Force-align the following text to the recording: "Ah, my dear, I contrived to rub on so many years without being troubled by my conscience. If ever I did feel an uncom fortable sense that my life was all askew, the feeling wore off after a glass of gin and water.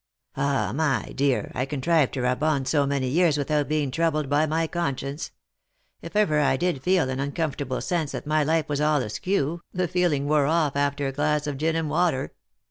"Ah, 0.35 0.71
my 0.73 1.11
dear, 1.15 1.51
I 1.53 1.67
contrived 1.67 2.15
to 2.15 2.23
rub 2.23 2.41
on 2.41 2.65
so 2.65 2.87
many 2.87 3.07
years 3.07 3.37
without 3.37 3.67
being 3.67 3.91
troubled 3.91 4.31
by 4.31 4.47
my 4.47 4.65
conscience. 4.65 5.29
If 6.01 6.15
ever 6.15 6.39
I 6.39 6.57
did 6.57 6.81
feel 6.81 7.07
an 7.07 7.19
uncom 7.19 7.53
fortable 7.55 7.83
sense 7.83 8.13
that 8.13 8.25
my 8.25 8.43
life 8.43 8.67
was 8.67 8.81
all 8.81 9.03
askew, 9.03 9.61
the 9.71 9.87
feeling 9.87 10.27
wore 10.27 10.47
off 10.47 10.75
after 10.75 11.05
a 11.05 11.11
glass 11.11 11.45
of 11.45 11.59
gin 11.59 11.75
and 11.75 11.87
water. 11.87 12.33